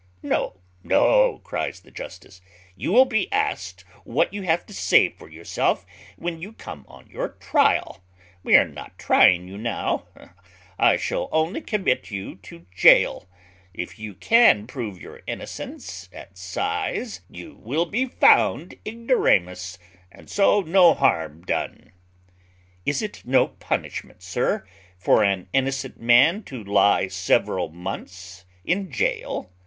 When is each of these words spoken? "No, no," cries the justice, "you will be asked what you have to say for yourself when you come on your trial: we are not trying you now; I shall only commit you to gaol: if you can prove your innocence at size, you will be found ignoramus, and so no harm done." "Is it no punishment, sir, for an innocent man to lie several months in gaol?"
"No, 0.23 0.59
no," 0.83 1.41
cries 1.43 1.79
the 1.81 1.91
justice, 1.91 2.41
"you 2.75 2.91
will 2.91 3.05
be 3.05 3.31
asked 3.31 3.81
what 4.03 4.33
you 4.33 4.41
have 4.41 4.65
to 4.65 4.73
say 4.73 5.09
for 5.09 5.29
yourself 5.29 5.85
when 6.17 6.41
you 6.41 6.53
come 6.53 6.85
on 6.87 7.05
your 7.07 7.29
trial: 7.39 8.03
we 8.41 8.55
are 8.57 8.67
not 8.67 8.97
trying 8.97 9.47
you 9.47 9.59
now; 9.59 10.07
I 10.79 10.97
shall 10.97 11.29
only 11.31 11.61
commit 11.61 12.09
you 12.09 12.35
to 12.37 12.65
gaol: 12.81 13.27
if 13.75 13.99
you 13.99 14.15
can 14.15 14.65
prove 14.65 14.99
your 14.99 15.21
innocence 15.27 16.09
at 16.11 16.35
size, 16.35 17.21
you 17.29 17.57
will 17.61 17.85
be 17.85 18.07
found 18.07 18.73
ignoramus, 18.83 19.77
and 20.11 20.31
so 20.31 20.61
no 20.61 20.95
harm 20.95 21.43
done." 21.43 21.91
"Is 22.87 23.03
it 23.03 23.21
no 23.23 23.49
punishment, 23.49 24.23
sir, 24.23 24.65
for 24.97 25.21
an 25.23 25.47
innocent 25.53 25.99
man 26.01 26.41
to 26.45 26.63
lie 26.63 27.07
several 27.07 27.69
months 27.69 28.45
in 28.65 28.89
gaol?" 28.89 29.51